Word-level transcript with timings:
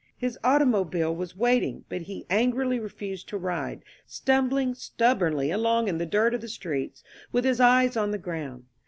His 0.17 0.35
automobile 0.43 1.15
was 1.15 1.37
waiting, 1.37 1.85
but 1.87 2.01
he 2.01 2.25
angrily 2.27 2.79
refused 2.79 3.29
to 3.29 3.37
ride, 3.37 3.83
stumbling 4.07 4.73
stubbornly 4.73 5.51
along 5.51 5.87
in 5.87 5.99
the 5.99 6.07
dirt 6.07 6.33
of 6.33 6.41
the 6.41 6.47
streets 6.49 7.03
with 7.31 7.45
his 7.45 7.59
eyes 7.59 7.95
on 7.95 8.09
the 8.09 8.17
ground. 8.17 8.65